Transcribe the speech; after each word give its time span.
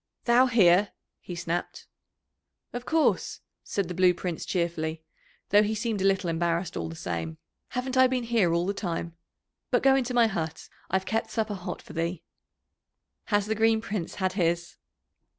"Thou 0.25 0.47
here!" 0.47 0.93
he 1.19 1.35
snapped. 1.35 1.85
"Of 2.73 2.87
course," 2.87 3.41
said 3.63 3.87
the 3.87 3.93
Blue 3.93 4.15
Prince 4.15 4.47
cheerfully, 4.47 5.03
though 5.49 5.61
he 5.61 5.75
seemed 5.75 6.01
a 6.01 6.05
little 6.05 6.27
embarrassed 6.27 6.75
all 6.75 6.89
the 6.89 6.95
same. 6.95 7.37
"Haven't 7.67 7.95
I 7.95 8.07
been 8.07 8.23
here 8.23 8.51
all 8.51 8.65
the 8.65 8.73
time? 8.73 9.15
But 9.69 9.83
go 9.83 9.95
into 9.95 10.15
my 10.15 10.25
hut, 10.25 10.69
I've 10.89 11.05
kept 11.05 11.29
supper 11.29 11.53
hot 11.53 11.83
for 11.83 11.93
thee." 11.93 12.23
"Has 13.25 13.45
the 13.45 13.53
Green 13.53 13.79
Prince 13.79 14.15
had 14.15 14.33
his?" 14.33 14.77